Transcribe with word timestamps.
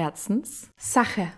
Herzens, 0.00 0.68
Sache. 0.76 1.28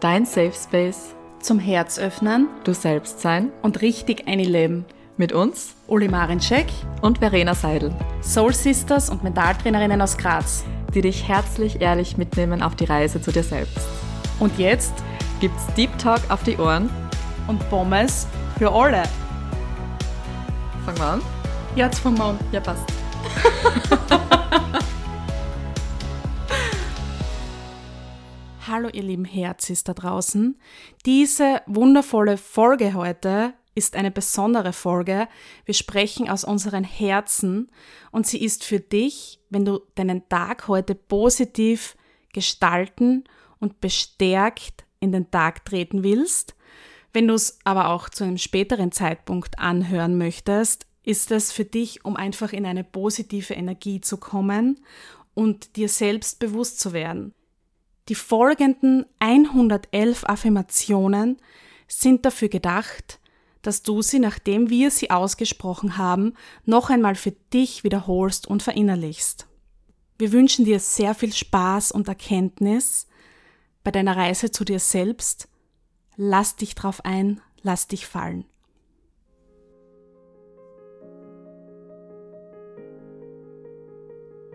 dein 0.00 0.26
Safe 0.26 0.52
Space, 0.52 1.14
Zum 1.40 1.60
Herz 1.60 1.96
öffnen 1.96 2.48
du 2.64 2.74
selbst 2.74 3.20
sein, 3.20 3.52
und 3.62 3.82
richtig 3.82 4.26
einleben. 4.26 4.84
mit 5.16 5.32
uns 5.32 5.76
Uli 5.86 6.08
Marinczek, 6.08 6.66
und 7.00 7.18
Verena 7.18 7.54
Seidel, 7.54 7.94
Soul 8.20 8.52
Sisters 8.52 9.10
und 9.10 9.22
Mentaltrainerinnen 9.22 10.02
aus 10.02 10.18
Graz. 10.18 10.64
die 10.92 11.02
dich 11.02 11.28
herzlich 11.28 11.80
ehrlich 11.80 12.16
mitnehmen 12.16 12.62
auf 12.64 12.74
die 12.74 12.86
Reise 12.86 13.20
zu 13.22 13.30
dir 13.30 13.44
selbst. 13.44 13.86
Und 14.40 14.58
jetzt 14.58 14.92
Gibt's 15.38 15.66
Deep 15.76 15.96
Talk 15.98 16.22
auf 16.30 16.42
die 16.42 16.56
Ohren? 16.56 16.90
und 17.46 17.60
Pommes 17.70 18.26
für 18.58 18.72
alle. 18.72 19.04
Fangen 20.84 20.98
wir 20.98 21.06
an? 21.06 21.22
Jetzt 21.76 22.00
vom 22.00 22.14
Mond. 22.14 22.40
Ja, 22.50 22.58
passt. 22.58 22.82
Hallo 28.88 28.96
ihr 28.96 29.06
lieben 29.06 29.26
Herzis 29.26 29.84
da 29.84 29.92
draußen. 29.92 30.58
Diese 31.04 31.60
wundervolle 31.66 32.38
Folge 32.38 32.94
heute 32.94 33.52
ist 33.74 33.96
eine 33.96 34.10
besondere 34.10 34.72
Folge. 34.72 35.28
Wir 35.66 35.74
sprechen 35.74 36.30
aus 36.30 36.42
unseren 36.42 36.84
Herzen 36.84 37.70
und 38.12 38.26
sie 38.26 38.42
ist 38.42 38.64
für 38.64 38.80
dich, 38.80 39.40
wenn 39.50 39.66
du 39.66 39.80
deinen 39.94 40.26
Tag 40.30 40.68
heute 40.68 40.94
positiv 40.94 41.98
gestalten 42.32 43.24
und 43.60 43.82
bestärkt 43.82 44.86
in 45.00 45.12
den 45.12 45.30
Tag 45.30 45.66
treten 45.66 46.02
willst. 46.02 46.54
Wenn 47.12 47.28
du 47.28 47.34
es 47.34 47.58
aber 47.64 47.90
auch 47.90 48.08
zu 48.08 48.24
einem 48.24 48.38
späteren 48.38 48.90
Zeitpunkt 48.90 49.58
anhören 49.58 50.16
möchtest, 50.16 50.86
ist 51.02 51.30
es 51.30 51.52
für 51.52 51.66
dich, 51.66 52.06
um 52.06 52.16
einfach 52.16 52.54
in 52.54 52.64
eine 52.64 52.84
positive 52.84 53.52
Energie 53.52 54.00
zu 54.00 54.16
kommen 54.16 54.80
und 55.34 55.76
dir 55.76 55.90
selbst 55.90 56.38
bewusst 56.38 56.80
zu 56.80 56.94
werden. 56.94 57.34
Die 58.08 58.14
folgenden 58.14 59.04
111 59.18 60.24
Affirmationen 60.24 61.36
sind 61.86 62.24
dafür 62.24 62.48
gedacht, 62.48 63.20
dass 63.60 63.82
du 63.82 64.00
sie, 64.00 64.18
nachdem 64.18 64.70
wir 64.70 64.90
sie 64.90 65.10
ausgesprochen 65.10 65.98
haben, 65.98 66.34
noch 66.64 66.88
einmal 66.88 67.16
für 67.16 67.32
dich 67.52 67.84
wiederholst 67.84 68.46
und 68.46 68.62
verinnerlichst. 68.62 69.46
Wir 70.16 70.32
wünschen 70.32 70.64
dir 70.64 70.80
sehr 70.80 71.14
viel 71.14 71.32
Spaß 71.34 71.92
und 71.92 72.08
Erkenntnis 72.08 73.06
bei 73.84 73.90
deiner 73.90 74.16
Reise 74.16 74.50
zu 74.50 74.64
dir 74.64 74.80
selbst. 74.80 75.48
Lass 76.16 76.56
dich 76.56 76.74
drauf 76.74 77.04
ein, 77.04 77.40
lass 77.62 77.88
dich 77.88 78.06
fallen. 78.06 78.46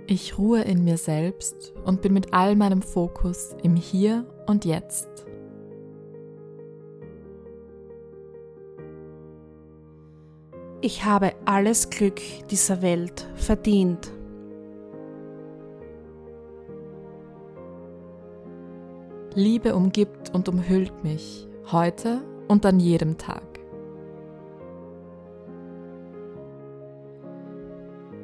Ich 0.05 0.37
ruhe 0.37 0.61
in 0.61 0.83
mir 0.83 0.97
selbst 0.97 1.73
und 1.85 2.01
bin 2.01 2.13
mit 2.13 2.33
all 2.33 2.57
meinem 2.57 2.81
Fokus 2.81 3.55
im 3.63 3.77
Hier 3.77 4.25
und 4.47 4.65
Jetzt. 4.65 5.07
Ich 10.81 11.05
habe 11.05 11.31
alles 11.45 11.89
Glück 11.89 12.19
dieser 12.51 12.81
Welt 12.81 13.29
verdient. 13.35 14.11
Liebe 19.35 19.73
umgibt 19.73 20.35
und 20.35 20.49
umhüllt 20.49 21.05
mich, 21.05 21.47
heute 21.71 22.21
und 22.49 22.65
an 22.65 22.81
jedem 22.81 23.17
Tag. 23.17 23.43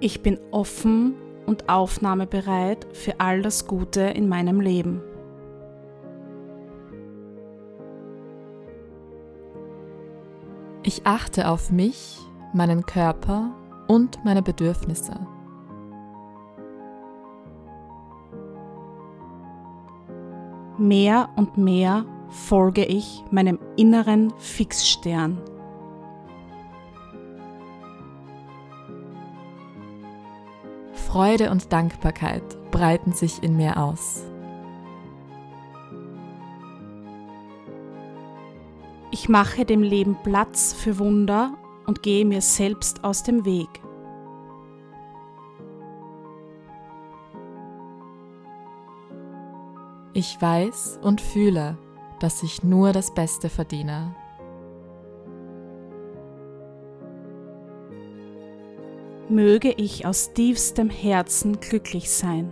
Ich 0.02 0.22
bin 0.22 0.38
offen 0.52 1.16
und 1.50 1.68
aufnahmebereit 1.68 2.86
für 2.94 3.20
all 3.20 3.42
das 3.42 3.66
Gute 3.66 4.02
in 4.02 4.30
meinem 4.30 4.62
Leben. 4.62 5.02
Ich 10.84 11.08
achte 11.08 11.50
auf 11.50 11.72
mich, 11.72 12.20
meinen 12.54 12.86
Körper 12.86 13.50
und 13.88 14.24
meine 14.24 14.44
Bedürfnisse. 14.44 15.20
Mehr 20.78 21.30
und 21.36 21.58
mehr 21.58 22.06
folge 22.30 22.86
ich 22.86 23.24
meinem 23.32 23.58
inneren 23.76 24.32
Fixstern. 24.38 25.42
Freude 31.12 31.50
und 31.50 31.74
Dankbarkeit 31.74 32.44
breiten 32.70 33.14
sich 33.14 33.42
in 33.42 33.58
mir 33.58 33.78
aus. 33.78 34.24
Ich 39.10 39.28
mache 39.28 39.66
dem 39.66 39.82
Leben 39.82 40.16
Platz 40.22 40.72
für 40.72 41.00
Wunder 41.00 41.58
und 41.88 42.04
gehe 42.04 42.26
mir 42.26 42.42
selbst 42.42 43.04
aus 43.04 43.24
dem 43.24 43.44
Weg. 43.44 43.70
Ich 50.14 50.40
weiß 50.40 51.00
und 51.02 51.22
fühle, 51.22 51.80
dass 52.20 52.44
ich 52.44 52.62
nur 52.62 52.94
das 52.94 53.16
Beste 53.16 53.50
verdiene. 53.50 54.14
Möge 59.30 59.72
ich 59.72 60.08
aus 60.08 60.34
tiefstem 60.34 60.90
Herzen 60.90 61.60
glücklich 61.60 62.10
sein. 62.10 62.52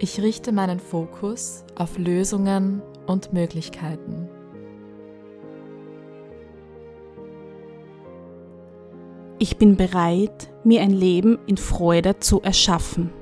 Ich 0.00 0.20
richte 0.20 0.50
meinen 0.50 0.80
Fokus 0.80 1.64
auf 1.76 1.96
Lösungen 1.96 2.82
und 3.06 3.32
Möglichkeiten. 3.32 4.28
Ich 9.38 9.56
bin 9.56 9.76
bereit, 9.76 10.52
mir 10.64 10.82
ein 10.82 10.90
Leben 10.90 11.38
in 11.46 11.56
Freude 11.56 12.18
zu 12.18 12.42
erschaffen. 12.42 13.12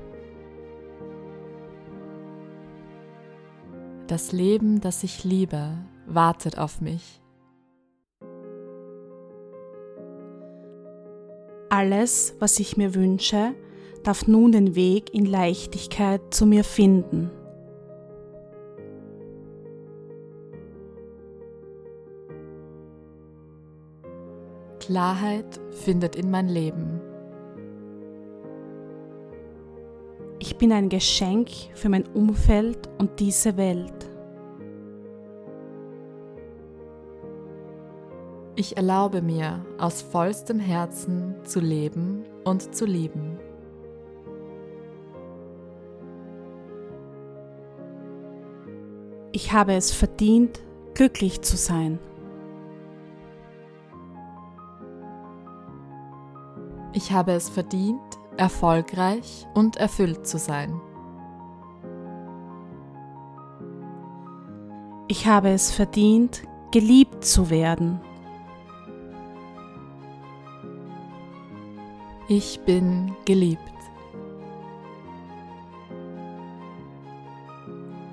Das 4.07 4.31
Leben, 4.31 4.81
das 4.81 5.03
ich 5.03 5.23
liebe, 5.23 5.77
wartet 6.07 6.57
auf 6.57 6.81
mich. 6.81 7.21
Alles, 11.77 12.33
was 12.39 12.57
ich 12.61 12.77
mir 12.77 12.95
wünsche, 12.95 13.53
darf 14.03 14.27
nun 14.27 14.53
den 14.53 14.75
Weg 14.75 15.13
in 15.13 15.25
Leichtigkeit 15.25 16.21
zu 16.33 16.45
mir 16.45 16.63
finden. 16.63 17.29
Klarheit 24.79 25.59
findet 25.71 26.15
in 26.15 26.31
mein 26.31 26.47
Leben. 26.47 27.01
Ich 30.39 30.55
bin 30.55 30.71
ein 30.71 30.87
Geschenk 30.87 31.49
für 31.73 31.89
mein 31.89 32.07
Umfeld 32.13 32.87
und 32.99 33.19
diese 33.19 33.57
Welt. 33.57 34.14
Ich 38.57 38.77
erlaube 38.77 39.21
mir, 39.21 39.65
aus 39.77 40.01
vollstem 40.01 40.59
Herzen 40.59 41.35
zu 41.43 41.59
leben 41.59 42.23
und 42.45 42.73
zu 42.73 42.85
lieben. 42.85 43.37
Ich 49.33 49.51
habe 49.51 49.73
es 49.73 49.91
verdient, 49.91 50.61
glücklich 50.93 51.41
zu 51.41 51.57
sein. 51.57 51.99
Ich 56.93 57.11
habe 57.11 57.33
es 57.33 57.49
verdient, 57.49 57.99
erfolgreich 58.37 59.45
und 59.53 59.75
erfüllt 59.75 60.25
zu 60.25 60.37
sein. 60.37 60.79
Ich 65.09 65.27
habe 65.27 65.49
es 65.49 65.71
verdient, 65.71 66.43
geliebt 66.71 67.25
zu 67.25 67.49
werden. 67.49 67.99
Ich 72.27 72.59
bin 72.61 73.15
geliebt. 73.25 73.61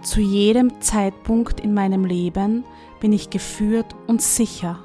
Zu 0.02 0.20
jedem 0.20 0.82
Zeitpunkt 0.82 1.60
in 1.60 1.72
meinem 1.72 2.04
Leben 2.04 2.64
bin 3.00 3.14
ich 3.14 3.30
geführt 3.30 3.96
und 4.06 4.20
sicher. 4.20 4.80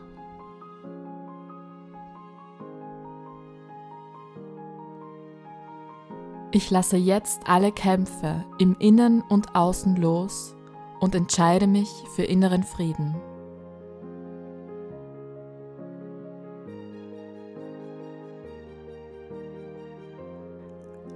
Ich 6.52 6.72
lasse 6.72 6.96
jetzt 6.96 7.42
alle 7.48 7.74
Kämpfe 7.74 8.46
im 8.60 8.78
Innen 8.80 9.22
und 9.22 9.54
Außen 9.56 9.98
los 9.98 10.56
und 11.02 11.16
entscheide 11.16 11.68
mich 11.68 11.90
für 12.16 12.24
inneren 12.24 12.64
Frieden. 12.64 13.16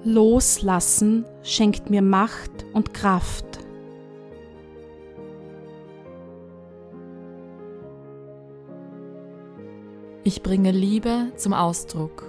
Loslassen 0.04 1.26
schenkt 1.44 1.92
mir 1.92 2.02
Macht 2.02 2.66
und 2.74 2.94
Kraft. 2.94 3.60
Ich 10.24 10.42
bringe 10.42 10.72
Liebe 10.72 11.32
zum 11.36 11.54
Ausdruck. 11.54 12.24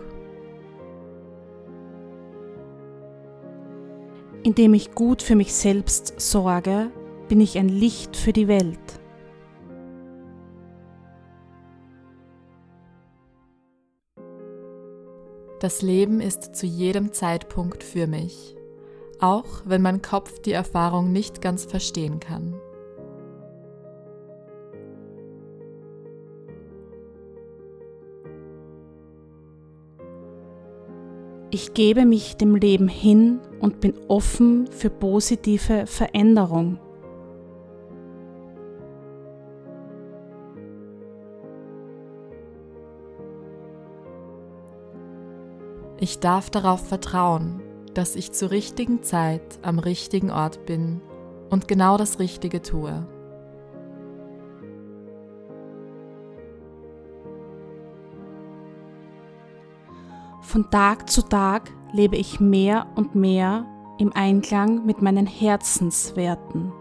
Indem 4.42 4.74
ich 4.74 4.92
gut 4.92 5.22
für 5.22 5.36
mich 5.36 5.54
selbst 5.54 6.20
sorge, 6.20 6.90
bin 7.28 7.40
ich 7.40 7.56
ein 7.56 7.68
Licht 7.68 8.16
für 8.16 8.34
die 8.34 8.48
Welt. 8.48 9.01
Das 15.62 15.80
Leben 15.80 16.20
ist 16.20 16.56
zu 16.56 16.66
jedem 16.66 17.12
Zeitpunkt 17.12 17.84
für 17.84 18.08
mich, 18.08 18.56
auch 19.20 19.46
wenn 19.64 19.80
mein 19.80 20.02
Kopf 20.02 20.40
die 20.40 20.50
Erfahrung 20.50 21.12
nicht 21.12 21.40
ganz 21.40 21.66
verstehen 21.66 22.18
kann. 22.18 22.56
Ich 31.52 31.74
gebe 31.74 32.06
mich 32.06 32.36
dem 32.36 32.56
Leben 32.56 32.88
hin 32.88 33.38
und 33.60 33.78
bin 33.78 33.94
offen 34.08 34.66
für 34.66 34.90
positive 34.90 35.86
Veränderung. 35.86 36.80
Ich 46.02 46.18
darf 46.18 46.50
darauf 46.50 46.88
vertrauen, 46.88 47.62
dass 47.94 48.16
ich 48.16 48.32
zur 48.32 48.50
richtigen 48.50 49.04
Zeit 49.04 49.60
am 49.62 49.78
richtigen 49.78 50.32
Ort 50.32 50.66
bin 50.66 51.00
und 51.48 51.68
genau 51.68 51.96
das 51.96 52.18
Richtige 52.18 52.60
tue. 52.60 53.06
Von 60.40 60.68
Tag 60.72 61.08
zu 61.08 61.22
Tag 61.22 61.70
lebe 61.92 62.16
ich 62.16 62.40
mehr 62.40 62.88
und 62.96 63.14
mehr 63.14 63.64
im 64.00 64.12
Einklang 64.12 64.84
mit 64.84 65.02
meinen 65.02 65.26
Herzenswerten. 65.26 66.72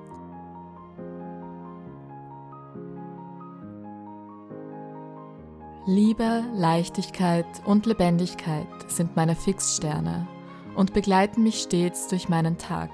Liebe, 5.88 6.44
Leichtigkeit 6.54 7.48
und 7.66 7.88
Lebendigkeit 7.88 8.68
sind 8.88 9.16
meine 9.16 9.36
Fixsterne 9.36 10.28
und 10.75 10.94
begleiten 10.94 11.42
mich 11.42 11.60
stets 11.60 12.07
durch 12.07 12.30
meinen 12.30 12.60
Tag. 12.60 12.92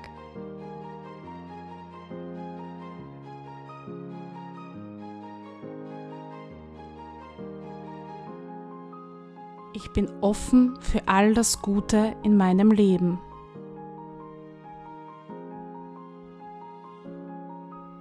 Ich 9.74 9.92
bin 9.92 10.10
offen 10.22 10.78
für 10.80 11.10
all 11.10 11.34
das 11.34 11.62
Gute 11.62 12.16
in 12.24 12.38
meinem 12.38 12.72
Leben. 12.72 13.20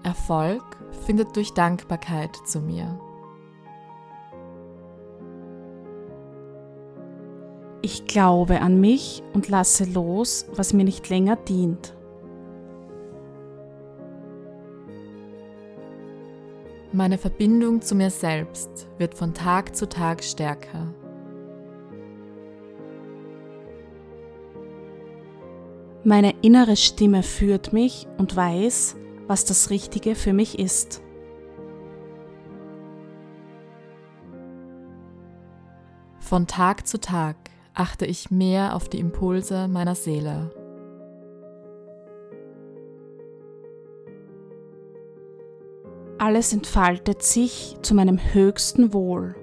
Erfolg 0.05 0.63
findet 1.05 1.35
durch 1.35 1.55
Dankbarkeit 1.55 2.37
zu 2.47 2.61
mir. 2.61 3.01
Ich 7.83 8.07
glaube 8.07 8.61
an 8.61 8.81
mich 8.81 9.23
und 9.33 9.49
lasse 9.49 9.85
los, 9.85 10.47
was 10.55 10.73
mir 10.73 10.85
nicht 10.85 11.09
länger 11.09 11.37
dient. 11.37 11.97
Meine 16.93 17.19
Verbindung 17.19 17.83
zu 17.83 17.95
mir 17.95 18.11
selbst 18.11 18.89
wird 18.97 19.15
von 19.15 19.35
Tag 19.35 19.77
zu 19.77 19.89
Tag 19.89 20.25
stärker. 20.25 20.95
Meine 26.05 26.35
innere 26.41 26.77
Stimme 26.77 27.23
führt 27.23 27.73
mich 27.73 28.07
und 28.17 28.37
weiß, 28.37 28.97
was 29.27 29.45
das 29.45 29.71
Richtige 29.71 30.15
für 30.15 30.33
mich 30.33 30.59
ist. 30.59 31.03
Von 36.21 36.47
Tag 36.47 36.87
zu 36.87 37.01
Tag 37.01 37.37
achte 37.77 38.07
ich 38.07 38.31
mehr 38.31 38.75
auf 38.75 38.89
die 38.89 38.99
Impulse 38.99 39.69
meiner 39.69 39.95
Seele. 39.95 40.51
Alles 46.19 46.53
entfaltet 46.53 47.23
sich 47.23 47.77
zu 47.83 47.95
meinem 47.95 48.19
höchsten 48.19 48.93
Wohl. 48.95 49.37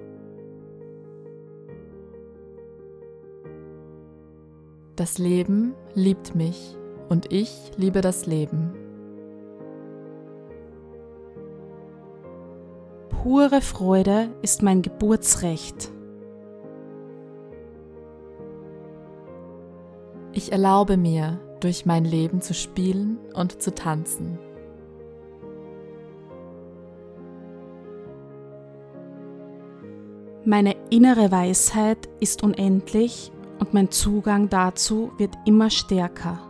Das 4.96 5.18
Leben 5.18 5.74
liebt 5.94 6.34
mich 6.34 6.76
und 7.08 7.32
ich 7.32 7.70
liebe 7.76 8.00
das 8.00 8.26
Leben. 8.26 8.74
Pure 13.10 13.60
Freude 13.60 14.28
ist 14.42 14.62
mein 14.62 14.82
Geburtsrecht. 14.82 15.93
Ich 20.36 20.50
erlaube 20.50 20.96
mir, 20.96 21.38
durch 21.60 21.86
mein 21.86 22.04
Leben 22.04 22.40
zu 22.40 22.54
spielen 22.54 23.18
und 23.34 23.62
zu 23.62 23.72
tanzen. 23.72 24.36
Meine 30.44 30.74
innere 30.90 31.30
Weisheit 31.30 32.08
ist 32.18 32.42
unendlich 32.42 33.30
und 33.60 33.72
mein 33.72 33.92
Zugang 33.92 34.48
dazu 34.50 35.12
wird 35.18 35.34
immer 35.46 35.70
stärker. 35.70 36.40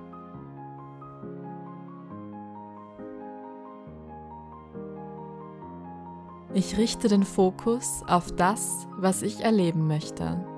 Ich 6.54 6.78
richte 6.78 7.08
den 7.08 7.24
Fokus 7.24 8.02
auf 8.08 8.32
das, 8.32 8.88
was 8.96 9.22
ich 9.22 9.44
erleben 9.44 9.86
möchte. 9.86 10.53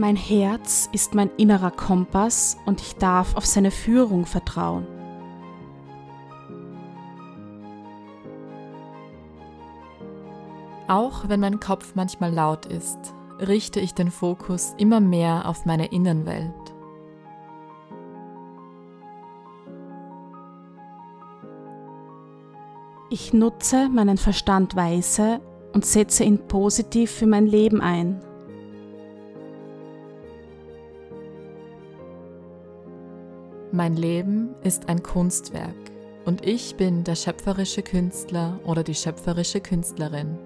Mein 0.00 0.16
Herz 0.16 0.88
ist 0.92 1.14
mein 1.14 1.28
innerer 1.36 1.70
Kompass 1.70 2.56
und 2.64 2.80
ich 2.80 2.96
darf 2.96 3.36
auf 3.36 3.44
seine 3.44 3.70
Führung 3.70 4.24
vertrauen. 4.24 4.86
Auch 10.88 11.28
wenn 11.28 11.40
mein 11.40 11.60
Kopf 11.60 11.96
manchmal 11.96 12.32
laut 12.32 12.64
ist, 12.64 12.96
richte 13.46 13.78
ich 13.78 13.92
den 13.92 14.10
Fokus 14.10 14.74
immer 14.78 15.00
mehr 15.00 15.46
auf 15.46 15.66
meine 15.66 15.92
Innenwelt. 15.92 16.54
Ich 23.10 23.34
nutze 23.34 23.90
meinen 23.90 24.16
Verstand 24.16 24.76
weise 24.76 25.42
und 25.74 25.84
setze 25.84 26.24
ihn 26.24 26.38
positiv 26.48 27.10
für 27.10 27.26
mein 27.26 27.46
Leben 27.46 27.82
ein. 27.82 28.22
Mein 33.72 33.94
Leben 33.94 34.56
ist 34.64 34.88
ein 34.88 35.00
Kunstwerk 35.00 35.76
und 36.24 36.44
ich 36.44 36.74
bin 36.74 37.04
der 37.04 37.14
schöpferische 37.14 37.82
Künstler 37.82 38.58
oder 38.64 38.82
die 38.82 38.96
schöpferische 38.96 39.60
Künstlerin. 39.60 40.36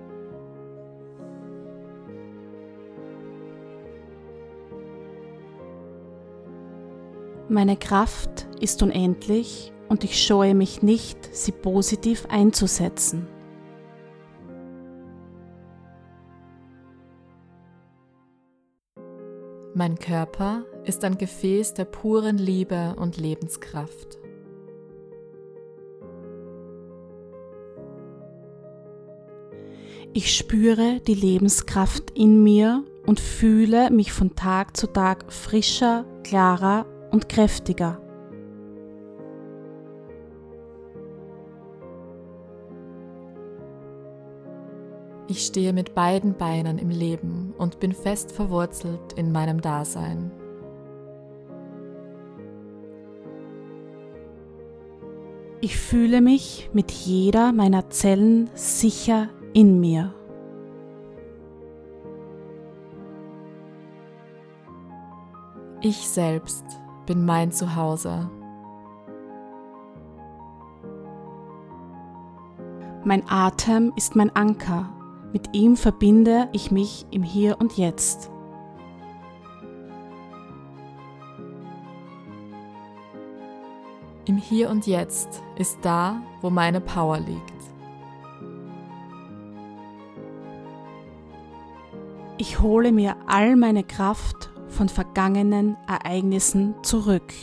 Meine 7.48 7.78
Kraft 7.78 8.46
ist 8.60 8.82
unendlich 8.82 9.72
und 9.88 10.04
ich 10.04 10.22
scheue 10.22 10.54
mich 10.54 10.82
nicht, 10.82 11.34
sie 11.34 11.52
positiv 11.52 12.26
einzusetzen. 12.28 13.26
Mein 19.72 19.98
Körper 19.98 20.64
ist 20.84 21.04
ein 21.04 21.18
Gefäß 21.18 21.74
der 21.74 21.84
puren 21.86 22.38
Liebe 22.38 22.94
und 22.98 23.16
Lebenskraft. 23.16 24.18
Ich 30.12 30.36
spüre 30.36 31.00
die 31.00 31.14
Lebenskraft 31.14 32.16
in 32.16 32.44
mir 32.44 32.84
und 33.04 33.18
fühle 33.18 33.90
mich 33.90 34.12
von 34.12 34.36
Tag 34.36 34.76
zu 34.76 34.86
Tag 34.86 35.32
frischer, 35.32 36.04
klarer 36.22 36.86
und 37.10 37.28
kräftiger. 37.28 38.00
Ich 45.26 45.46
stehe 45.46 45.72
mit 45.72 45.94
beiden 45.94 46.36
Beinen 46.36 46.78
im 46.78 46.90
Leben 46.90 47.54
und 47.58 47.80
bin 47.80 47.92
fest 47.92 48.30
verwurzelt 48.30 49.14
in 49.16 49.32
meinem 49.32 49.60
Dasein. 49.60 50.30
Ich 55.64 55.78
fühle 55.78 56.20
mich 56.20 56.68
mit 56.74 56.90
jeder 56.90 57.50
meiner 57.50 57.88
Zellen 57.88 58.50
sicher 58.52 59.30
in 59.54 59.80
mir. 59.80 60.12
Ich 65.80 66.06
selbst 66.06 66.66
bin 67.06 67.24
mein 67.24 67.50
Zuhause. 67.50 68.30
Mein 73.06 73.22
Atem 73.26 73.90
ist 73.96 74.16
mein 74.16 74.36
Anker. 74.36 74.90
Mit 75.32 75.56
ihm 75.56 75.78
verbinde 75.78 76.50
ich 76.52 76.72
mich 76.72 77.06
im 77.10 77.22
Hier 77.22 77.58
und 77.58 77.78
Jetzt. 77.78 78.30
Im 84.26 84.38
Hier 84.38 84.70
und 84.70 84.86
Jetzt 84.86 85.42
ist 85.56 85.78
da, 85.82 86.22
wo 86.40 86.48
meine 86.48 86.80
Power 86.80 87.18
liegt. 87.18 87.52
Ich 92.38 92.60
hole 92.60 92.90
mir 92.90 93.16
all 93.26 93.54
meine 93.54 93.84
Kraft 93.84 94.50
von 94.68 94.88
vergangenen 94.88 95.76
Ereignissen 95.86 96.74
zurück. 96.82 97.34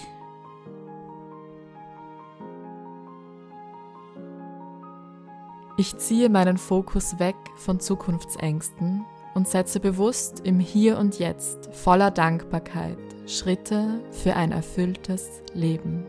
Ich 5.77 5.95
ziehe 5.97 6.29
meinen 6.29 6.57
Fokus 6.57 7.19
weg 7.19 7.35
von 7.57 7.79
Zukunftsängsten 7.79 9.05
und 9.35 9.47
setze 9.47 9.79
bewusst 9.79 10.41
im 10.45 10.59
Hier 10.59 10.97
und 10.97 11.19
Jetzt 11.19 11.69
voller 11.75 12.09
Dankbarkeit 12.09 12.97
Schritte 13.27 14.01
für 14.09 14.35
ein 14.35 14.51
erfülltes 14.51 15.43
Leben. 15.53 16.05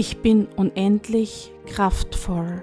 Ich 0.00 0.22
bin 0.22 0.46
unendlich 0.54 1.52
kraftvoll. 1.66 2.62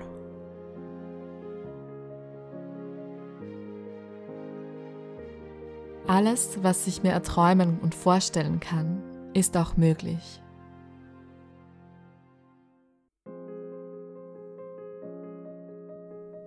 Alles, 6.08 6.60
was 6.63 6.88
ich 6.88 7.04
mir 7.04 7.12
erträumen 7.12 7.80
und 7.82 7.94
vorstellen 7.94 8.62
kann, 8.62 9.04
ist 9.34 9.58
auch 9.58 9.75
möglich. 9.75 10.42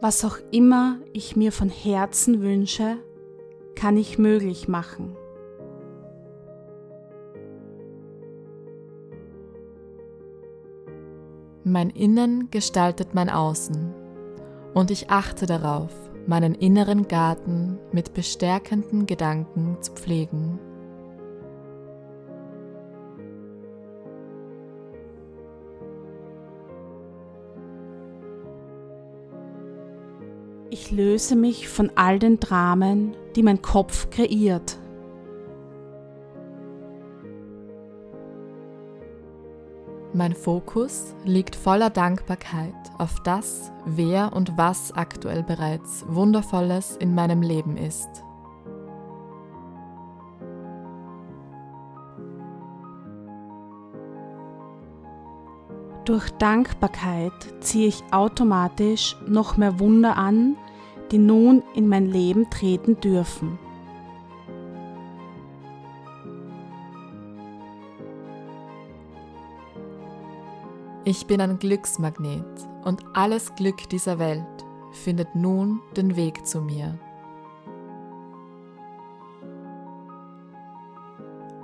Was 0.00 0.24
auch 0.24 0.38
immer 0.52 1.00
ich 1.12 1.36
mir 1.36 1.52
von 1.52 1.68
Herzen 1.68 2.40
wünsche, 2.40 2.96
kann 3.74 3.98
ich 3.98 4.16
möglich 4.16 4.68
machen. 4.68 5.14
Mein 11.70 11.90
Innen 11.90 12.50
gestaltet 12.50 13.14
mein 13.14 13.28
Außen 13.28 13.92
und 14.72 14.90
ich 14.90 15.10
achte 15.10 15.44
darauf, 15.44 15.92
meinen 16.26 16.54
inneren 16.54 17.08
Garten 17.08 17.78
mit 17.92 18.14
bestärkenden 18.14 19.04
Gedanken 19.04 19.76
zu 19.82 19.92
pflegen. 19.92 20.58
Ich 30.70 30.90
löse 30.90 31.36
mich 31.36 31.68
von 31.68 31.92
all 31.96 32.18
den 32.18 32.40
Dramen, 32.40 33.14
die 33.36 33.42
mein 33.42 33.60
Kopf 33.60 34.08
kreiert. 34.08 34.78
Mein 40.18 40.34
Fokus 40.34 41.14
liegt 41.24 41.54
voller 41.54 41.90
Dankbarkeit 41.90 42.74
auf 42.98 43.22
das, 43.22 43.70
wer 43.84 44.32
und 44.32 44.58
was 44.58 44.90
aktuell 44.90 45.44
bereits 45.44 46.04
Wundervolles 46.08 46.96
in 46.96 47.14
meinem 47.14 47.40
Leben 47.40 47.76
ist. 47.76 48.08
Durch 56.04 56.28
Dankbarkeit 56.30 57.32
ziehe 57.60 57.86
ich 57.86 58.02
automatisch 58.10 59.16
noch 59.24 59.56
mehr 59.56 59.78
Wunder 59.78 60.16
an, 60.16 60.56
die 61.12 61.18
nun 61.18 61.62
in 61.76 61.86
mein 61.86 62.06
Leben 62.10 62.50
treten 62.50 63.00
dürfen. 63.00 63.56
Ich 71.08 71.26
bin 71.26 71.40
ein 71.40 71.58
Glücksmagnet 71.58 72.44
und 72.84 73.02
alles 73.14 73.54
Glück 73.54 73.88
dieser 73.88 74.18
Welt 74.18 74.44
findet 74.92 75.34
nun 75.34 75.80
den 75.96 76.16
Weg 76.16 76.46
zu 76.46 76.60
mir. 76.60 76.98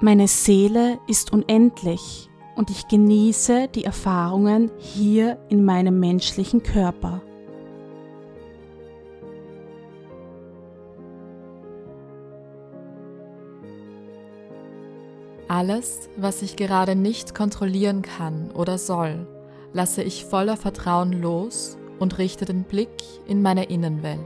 Meine 0.00 0.28
Seele 0.28 0.98
ist 1.08 1.30
unendlich 1.30 2.30
und 2.56 2.70
ich 2.70 2.88
genieße 2.88 3.68
die 3.68 3.84
Erfahrungen 3.84 4.70
hier 4.78 5.38
in 5.50 5.62
meinem 5.62 6.00
menschlichen 6.00 6.62
Körper. 6.62 7.20
Alles, 15.48 16.08
was 16.16 16.40
ich 16.40 16.56
gerade 16.56 16.96
nicht 16.96 17.34
kontrollieren 17.34 18.00
kann 18.00 18.50
oder 18.52 18.78
soll, 18.78 19.26
lasse 19.74 20.02
ich 20.02 20.24
voller 20.24 20.56
Vertrauen 20.56 21.12
los 21.12 21.76
und 21.98 22.16
richte 22.18 22.46
den 22.46 22.62
Blick 22.62 22.88
in 23.26 23.42
meine 23.42 23.64
Innenwelt. 23.64 24.18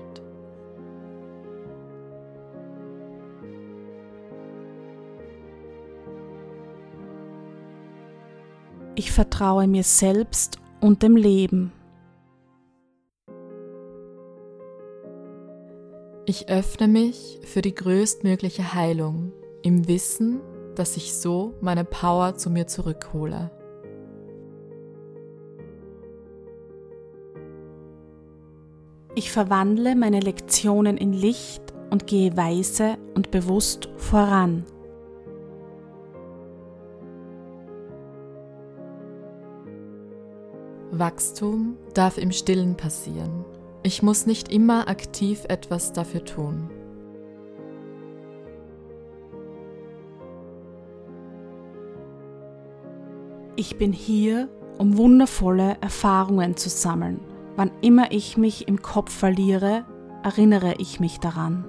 Ich 8.94 9.12
vertraue 9.12 9.66
mir 9.66 9.84
selbst 9.84 10.58
und 10.80 11.02
dem 11.02 11.16
Leben. 11.16 11.72
Ich 16.26 16.48
öffne 16.48 16.88
mich 16.88 17.38
für 17.44 17.62
die 17.62 17.74
größtmögliche 17.74 18.74
Heilung 18.74 19.32
im 19.62 19.88
Wissen, 19.88 20.40
dass 20.74 20.96
ich 20.96 21.14
so 21.14 21.54
meine 21.60 21.84
Power 21.84 22.34
zu 22.34 22.50
mir 22.50 22.66
zurückhole. 22.66 23.50
Ich 29.18 29.32
verwandle 29.32 29.96
meine 29.96 30.20
Lektionen 30.20 30.96
in 30.96 31.12
Licht 31.12 31.74
und 31.90 32.06
gehe 32.06 32.36
weise 32.36 32.98
und 33.16 33.32
bewusst 33.32 33.88
voran. 33.96 34.64
Wachstum 40.92 41.76
darf 41.94 42.16
im 42.16 42.30
stillen 42.30 42.76
passieren. 42.76 43.44
Ich 43.82 44.04
muss 44.04 44.24
nicht 44.24 44.52
immer 44.52 44.86
aktiv 44.86 45.44
etwas 45.48 45.92
dafür 45.92 46.24
tun. 46.24 46.70
Ich 53.56 53.78
bin 53.78 53.92
hier, 53.92 54.48
um 54.78 54.96
wundervolle 54.96 55.76
Erfahrungen 55.80 56.56
zu 56.56 56.68
sammeln 56.68 57.18
Wann 57.58 57.72
immer 57.80 58.12
ich 58.12 58.36
mich 58.36 58.68
im 58.68 58.82
Kopf 58.82 59.12
verliere, 59.12 59.84
erinnere 60.22 60.76
ich 60.78 61.00
mich 61.00 61.18
daran. 61.18 61.64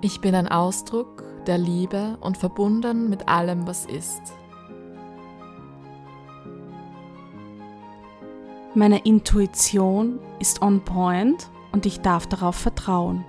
Ich 0.00 0.20
bin 0.20 0.34
ein 0.34 0.48
Ausdruck 0.48 1.22
der 1.46 1.58
Liebe 1.58 2.18
und 2.22 2.36
verbunden 2.36 3.08
mit 3.08 3.28
allem, 3.28 3.68
was 3.68 3.86
ist. 3.86 4.20
Meine 8.74 8.98
Intuition 9.04 10.18
ist 10.40 10.60
on 10.60 10.80
point 10.80 11.48
und 11.70 11.86
ich 11.86 12.00
darf 12.00 12.26
darauf 12.26 12.56
vertrauen. 12.56 13.24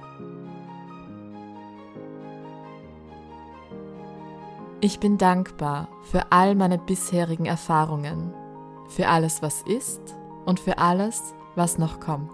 Ich 4.86 5.00
bin 5.00 5.18
dankbar 5.18 5.90
für 6.04 6.32
all 6.32 6.54
meine 6.54 6.78
bisherigen 6.78 7.48
Erfahrungen, 7.48 8.32
für 8.88 9.08
alles, 9.08 9.42
was 9.42 9.64
ist 9.64 10.00
und 10.46 10.60
für 10.60 10.78
alles, 10.78 11.34
was 11.56 11.80
noch 11.80 12.00
kommt. 12.00 12.30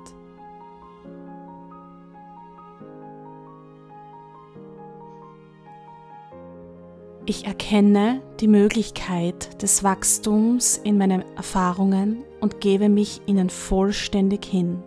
Ich 7.25 7.46
erkenne 7.46 8.22
die 8.41 8.50
Möglichkeit 8.50 9.62
des 9.62 9.86
Wachstums 9.86 10.75
in 10.75 10.98
meinen 10.98 11.24
Erfahrungen 11.38 12.25
und 12.41 12.60
gebe 12.60 12.89
mich 12.89 13.22
ihnen 13.27 13.50
vollständig 13.50 14.43
hin. 14.43 14.84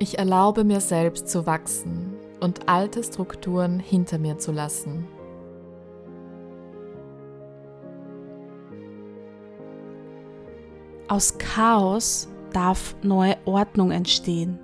Ich 0.00 0.16
erlaube 0.16 0.62
mir 0.62 0.80
selbst 0.80 1.28
zu 1.28 1.44
wachsen 1.46 2.14
und 2.40 2.68
alte 2.68 3.02
Strukturen 3.02 3.80
hinter 3.80 4.18
mir 4.18 4.38
zu 4.38 4.52
lassen. 4.52 5.08
Aus 11.08 11.38
Chaos 11.38 12.28
darf 12.52 12.94
neue 13.02 13.36
Ordnung 13.44 13.90
entstehen. 13.90 14.60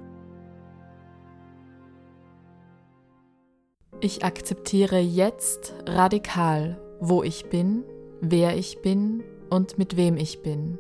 Ich 4.01 4.25
akzeptiere 4.25 4.99
jetzt 4.99 5.75
radikal, 5.87 6.79
wo 7.01 7.23
ich 7.23 7.47
bin, 7.49 7.83
wer 8.21 8.57
ich 8.57 8.83
bin 8.83 9.25
und 9.51 9.79
mit 9.79 9.97
wem 9.97 10.17
ich 10.17 10.43
bin. 10.43 10.79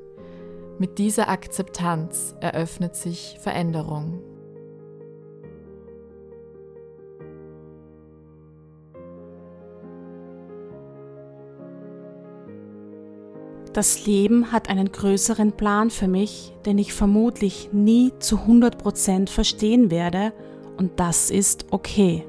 Mit 0.78 0.98
dieser 0.98 1.28
Akzeptanz 1.28 2.36
eröffnet 2.40 2.94
sich 2.94 3.38
Veränderung. 3.40 4.33
Das 13.74 14.06
Leben 14.06 14.52
hat 14.52 14.68
einen 14.68 14.92
größeren 14.92 15.50
Plan 15.50 15.90
für 15.90 16.06
mich, 16.06 16.52
den 16.64 16.78
ich 16.78 16.94
vermutlich 16.94 17.70
nie 17.72 18.12
zu 18.20 18.36
100% 18.36 19.28
verstehen 19.28 19.90
werde 19.90 20.32
und 20.76 21.00
das 21.00 21.28
ist 21.28 21.66
okay. 21.72 22.24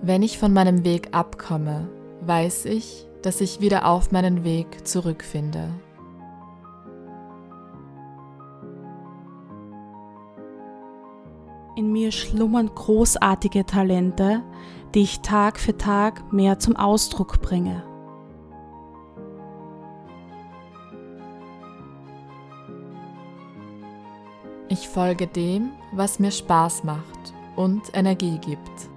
Wenn 0.00 0.22
ich 0.22 0.38
von 0.38 0.54
meinem 0.54 0.86
Weg 0.86 1.08
abkomme, 1.12 1.86
weiß 2.22 2.64
ich, 2.64 3.06
dass 3.20 3.42
ich 3.42 3.60
wieder 3.60 3.86
auf 3.86 4.10
meinen 4.10 4.42
Weg 4.42 4.88
zurückfinde. 4.88 5.68
In 11.78 11.92
mir 11.92 12.10
schlummern 12.10 12.68
großartige 12.74 13.64
Talente, 13.64 14.42
die 14.96 15.02
ich 15.02 15.20
Tag 15.20 15.60
für 15.60 15.78
Tag 15.78 16.32
mehr 16.32 16.58
zum 16.58 16.74
Ausdruck 16.74 17.40
bringe. 17.40 17.84
Ich 24.68 24.88
folge 24.88 25.28
dem, 25.28 25.70
was 25.92 26.18
mir 26.18 26.32
Spaß 26.32 26.82
macht 26.82 27.32
und 27.54 27.82
Energie 27.92 28.38
gibt. 28.38 28.90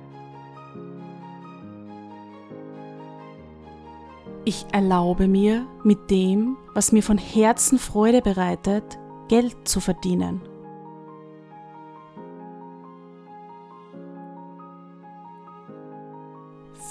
Ich 4.43 4.65
erlaube 4.71 5.27
mir, 5.27 5.67
mit 5.83 6.09
dem, 6.09 6.57
was 6.73 6.91
mir 6.91 7.03
von 7.03 7.19
Herzen 7.19 7.77
Freude 7.77 8.23
bereitet, 8.23 8.97
Geld 9.27 9.67
zu 9.67 9.81
verdienen. 9.81 10.41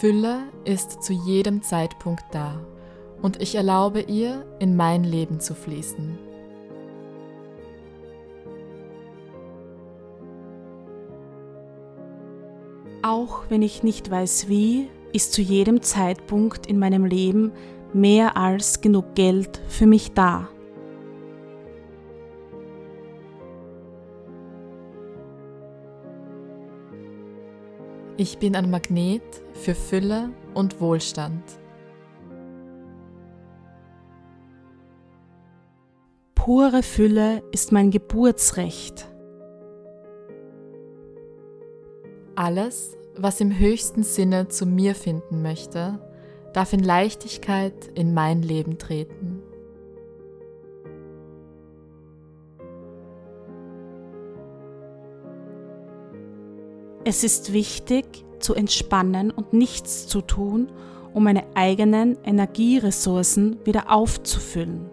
Fülle 0.01 0.45
ist 0.65 1.03
zu 1.03 1.13
jedem 1.13 1.61
Zeitpunkt 1.61 2.25
da 2.31 2.65
und 3.21 3.43
ich 3.43 3.55
erlaube 3.55 4.01
ihr, 4.01 4.47
in 4.59 4.75
mein 4.75 5.05
Leben 5.05 5.41
zu 5.41 5.55
fließen. 5.55 6.19
Auch 13.03 13.43
wenn 13.51 13.61
ich 13.61 13.83
nicht 13.83 14.11
weiß 14.11 14.49
wie, 14.49 14.89
ist 15.13 15.35
zu 15.35 15.43
jedem 15.43 15.83
Zeitpunkt 15.83 16.65
in 16.65 16.79
meinem 16.79 17.05
Leben 17.05 17.53
mehr 17.93 18.39
als 18.39 18.81
genug 18.81 19.15
Geld 19.15 19.61
für 19.69 19.87
mich 19.87 20.15
da. 20.15 20.49
Ich 28.21 28.37
bin 28.37 28.55
ein 28.55 28.71
Magnet 28.71 29.23
für 29.55 29.75
Fülle 29.75 30.29
und 30.53 30.79
Wohlstand. 30.79 31.43
Pure 36.35 36.83
Fülle 36.83 37.43
ist 37.51 37.73
mein 37.73 37.91
Geburtsrecht. 37.91 39.09
Alles, 42.35 42.99
was 43.17 43.41
im 43.41 43.59
höchsten 43.59 44.03
Sinne 44.03 44.49
zu 44.49 44.67
mir 44.67 44.95
finden 44.95 45.41
möchte, 45.41 45.99
darf 46.53 46.75
in 46.75 46.85
Leichtigkeit 46.85 47.87
in 47.95 48.13
mein 48.13 48.43
Leben 48.43 48.77
treten. 48.77 49.40
Es 57.11 57.25
ist 57.25 57.53
wichtig, 57.53 58.25
zu 58.39 58.55
entspannen 58.55 59.33
und 59.33 59.53
nichts 59.53 60.07
zu 60.07 60.21
tun, 60.21 60.71
um 61.13 61.25
meine 61.25 61.43
eigenen 61.57 62.17
Energieressourcen 62.23 63.59
wieder 63.65 63.91
aufzufüllen. 63.91 64.89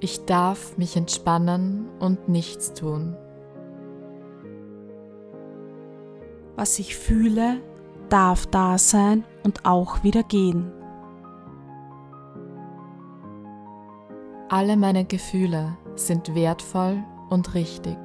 Ich 0.00 0.24
darf 0.24 0.78
mich 0.78 0.96
entspannen 0.96 1.90
und 2.00 2.30
nichts 2.30 2.72
tun. 2.72 3.14
Was 6.56 6.78
ich 6.78 6.96
fühle, 6.96 7.60
darf 8.08 8.46
da 8.46 8.78
sein 8.78 9.24
und 9.44 9.66
auch 9.66 10.02
wieder 10.02 10.22
gehen. 10.22 10.72
Alle 14.52 14.76
meine 14.76 15.06
Gefühle 15.06 15.78
sind 15.96 16.34
wertvoll 16.34 17.02
und 17.30 17.54
richtig. 17.54 17.96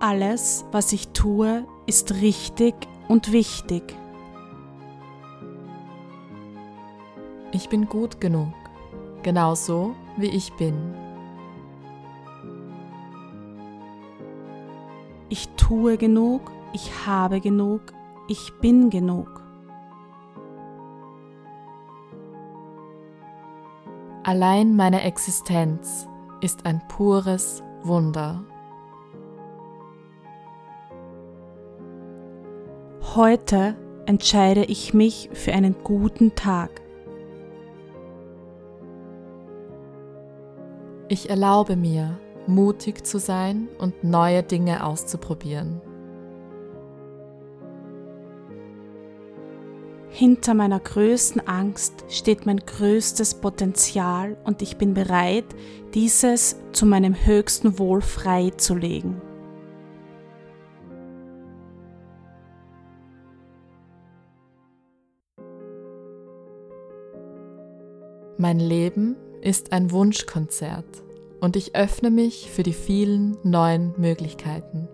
Alles, 0.00 0.64
was 0.72 0.94
ich 0.94 1.08
tue, 1.08 1.66
ist 1.84 2.14
richtig 2.22 2.74
und 3.08 3.30
wichtig. 3.30 3.94
Ich 7.52 7.68
bin 7.68 7.90
gut 7.90 8.22
genug 8.22 8.54
genauso 9.22 9.94
wie 10.16 10.28
ich 10.28 10.50
bin. 10.54 10.94
Ich 15.28 15.46
tue 15.58 15.98
genug, 15.98 16.50
ich 16.72 17.06
habe 17.06 17.38
genug, 17.42 17.82
ich 18.28 18.54
bin 18.62 18.88
genug. 18.88 19.41
Allein 24.24 24.76
meine 24.76 25.02
Existenz 25.02 26.06
ist 26.40 26.64
ein 26.64 26.80
pures 26.86 27.60
Wunder. 27.82 28.44
Heute 33.16 33.74
entscheide 34.06 34.64
ich 34.64 34.94
mich 34.94 35.28
für 35.32 35.52
einen 35.52 35.74
guten 35.82 36.36
Tag. 36.36 36.70
Ich 41.08 41.28
erlaube 41.28 41.74
mir, 41.74 42.16
mutig 42.46 43.04
zu 43.04 43.18
sein 43.18 43.66
und 43.78 44.04
neue 44.04 44.44
Dinge 44.44 44.86
auszuprobieren. 44.86 45.80
Hinter 50.14 50.52
meiner 50.52 50.78
größten 50.78 51.48
Angst 51.48 52.04
steht 52.10 52.44
mein 52.44 52.58
größtes 52.58 53.40
Potenzial 53.40 54.36
und 54.44 54.60
ich 54.60 54.76
bin 54.76 54.92
bereit, 54.92 55.46
dieses 55.94 56.56
zu 56.72 56.84
meinem 56.84 57.14
höchsten 57.14 57.78
Wohl 57.78 58.02
freizulegen. 58.02 59.22
Mein 68.36 68.60
Leben 68.60 69.16
ist 69.40 69.72
ein 69.72 69.92
Wunschkonzert 69.92 71.02
und 71.40 71.56
ich 71.56 71.74
öffne 71.74 72.10
mich 72.10 72.50
für 72.50 72.62
die 72.62 72.74
vielen 72.74 73.38
neuen 73.44 73.94
Möglichkeiten. 73.96 74.88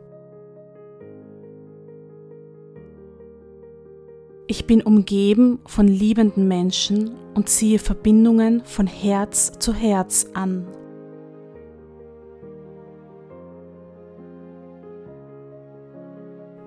Ich 4.50 4.66
bin 4.66 4.80
umgeben 4.80 5.58
von 5.66 5.86
liebenden 5.86 6.48
Menschen 6.48 7.10
und 7.34 7.50
ziehe 7.50 7.78
Verbindungen 7.78 8.64
von 8.64 8.86
Herz 8.86 9.52
zu 9.58 9.74
Herz 9.74 10.26
an. 10.32 10.66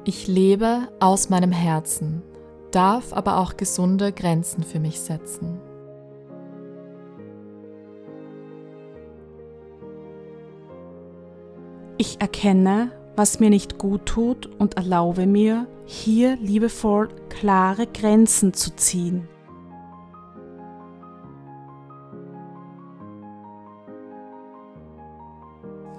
Ich 0.05 0.27
lebe 0.27 0.89
aus 0.99 1.31
meinem 1.31 1.51
Herzen, 1.51 2.21
darf 2.69 3.13
aber 3.13 3.37
auch 3.37 3.57
gesunde 3.57 4.11
Grenzen 4.11 4.61
für 4.61 4.79
mich 4.79 4.99
setzen. 4.99 5.59
Ich 11.97 12.21
erkenne, 12.21 12.91
was 13.15 13.39
mir 13.39 13.49
nicht 13.49 13.77
gut 13.77 14.05
tut 14.05 14.47
und 14.59 14.77
erlaube 14.77 15.25
mir, 15.25 15.67
hier 15.85 16.37
liebevoll 16.37 17.09
klare 17.29 17.87
Grenzen 17.87 18.53
zu 18.53 18.75
ziehen. 18.75 19.27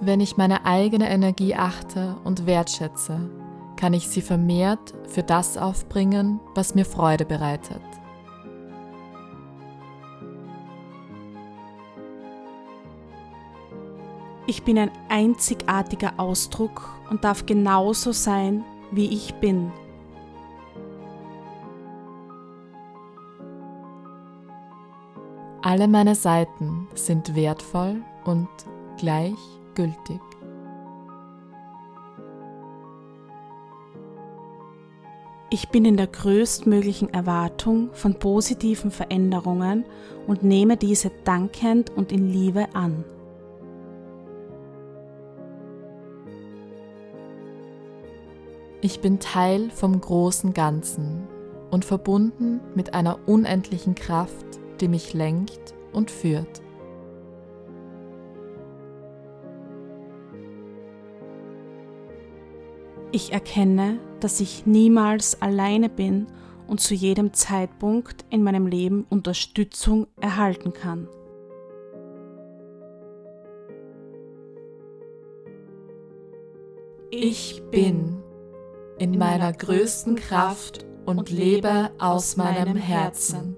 Wenn 0.01 0.19
ich 0.19 0.35
meine 0.35 0.65
eigene 0.65 1.09
Energie 1.09 1.55
achte 1.55 2.17
und 2.25 2.45
wertschätze, 2.45 3.29
kann 3.77 3.93
ich 3.93 4.09
sie 4.09 4.21
vermehrt 4.21 4.93
für 5.07 5.23
das 5.23 5.57
aufbringen, 5.57 6.41
was 6.55 6.75
mir 6.75 6.83
Freude 6.83 7.25
bereitet. 7.25 7.81
Ich 14.45 14.63
bin 14.63 14.77
ein 14.77 14.91
einzigartiger 15.09 16.13
Ausdruck 16.17 16.89
und 17.09 17.23
darf 17.23 17.45
genauso 17.45 18.11
sein, 18.11 18.63
wie 18.91 19.07
ich 19.13 19.33
bin. 19.35 19.71
Alle 25.61 25.87
meine 25.87 26.13
Seiten 26.13 26.89
sind 26.93 27.35
wertvoll 27.35 28.01
und 28.25 28.49
gleichgültig. 28.97 30.19
Ich 35.49 35.69
bin 35.69 35.85
in 35.85 35.95
der 35.95 36.07
größtmöglichen 36.07 37.13
Erwartung 37.13 37.91
von 37.93 38.19
positiven 38.19 38.91
Veränderungen 38.91 39.85
und 40.27 40.43
nehme 40.43 40.75
diese 40.75 41.11
dankend 41.23 41.91
und 41.91 42.11
in 42.11 42.27
Liebe 42.27 42.67
an. 42.73 43.05
Ich 48.85 48.99
bin 48.99 49.21
Teil 49.21 49.69
vom 49.69 50.01
großen 50.01 50.51
Ganzen 50.51 51.25
und 51.71 51.85
verbunden 51.85 52.59
mit 52.75 52.93
einer 52.93 53.17
unendlichen 53.29 53.95
Kraft, 53.95 54.45
die 54.81 54.89
mich 54.89 55.13
lenkt 55.13 55.73
und 55.93 56.11
führt. 56.11 56.61
Ich 63.13 63.31
erkenne, 63.31 63.99
dass 64.19 64.41
ich 64.41 64.65
niemals 64.65 65.41
alleine 65.41 65.87
bin 65.87 66.27
und 66.67 66.81
zu 66.81 66.93
jedem 66.93 67.31
Zeitpunkt 67.31 68.25
in 68.31 68.43
meinem 68.43 68.67
Leben 68.67 69.05
Unterstützung 69.09 70.07
erhalten 70.19 70.73
kann. 70.73 71.07
Ich 77.11 77.63
bin 77.71 78.22
in 78.97 79.17
meiner 79.17 79.51
größten 79.53 80.15
Kraft 80.15 80.85
und 81.05 81.29
lebe 81.29 81.91
aus 81.99 82.37
meinem 82.37 82.77
Herzen. 82.77 83.57